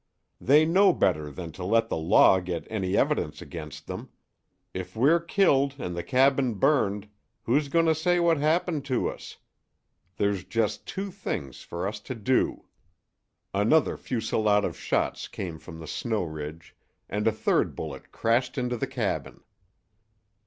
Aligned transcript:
They 0.39 0.65
know 0.65 0.93
better 0.93 1.29
than 1.29 1.51
to 1.51 1.63
let 1.63 1.89
the 1.89 1.95
Law 1.95 2.39
get 2.39 2.65
any 2.71 2.97
evidence 2.97 3.39
against 3.39 3.85
them. 3.85 4.09
If 4.73 4.95
we're 4.95 5.19
killed 5.19 5.75
and 5.77 5.95
the 5.95 6.01
cabin 6.01 6.55
burned, 6.55 7.07
who's 7.43 7.67
going 7.69 7.85
to 7.85 7.93
say 7.93 8.19
what 8.19 8.37
happened 8.37 8.83
to 8.85 9.07
us? 9.11 9.37
There's 10.17 10.43
just 10.43 10.87
two 10.87 11.11
things 11.11 11.61
for 11.61 11.87
us 11.87 11.99
to 11.99 12.15
do" 12.15 12.65
Another 13.63 13.95
fusillade 13.95 14.63
of 14.65 14.75
shots 14.75 15.27
came 15.27 15.59
from 15.59 15.77
the 15.79 15.85
snow 15.85 16.23
ridge, 16.23 16.75
and 17.07 17.27
a 17.27 17.31
third 17.31 17.75
bullet 17.75 18.11
crashed 18.11 18.57
into 18.57 18.77
the 18.77 18.87
cabin. 18.87 19.43